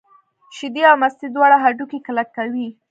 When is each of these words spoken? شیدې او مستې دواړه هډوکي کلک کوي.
شیدې 0.57 0.83
او 0.91 0.95
مستې 1.01 1.27
دواړه 1.35 1.57
هډوکي 1.63 1.99
کلک 2.05 2.27
کوي. 2.37 2.67